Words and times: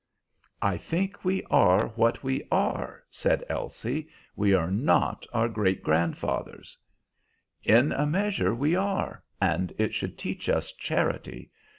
"I 0.63 0.77
think 0.77 1.23
we 1.23 1.43
are 1.51 1.89
what 1.89 2.23
we 2.23 2.43
are," 2.51 3.03
said 3.11 3.43
Elsie; 3.49 4.07
"we 4.35 4.51
are 4.55 4.71
not 4.71 5.27
our 5.31 5.47
great 5.47 5.83
grandfathers." 5.83 6.75
"In 7.63 7.91
a 7.91 8.07
measure 8.07 8.55
we 8.55 8.75
are, 8.75 9.23
and 9.39 9.71
it 9.77 9.93
should 9.93 10.17
teach 10.17 10.49
us 10.49 10.73
charity. 10.73 11.51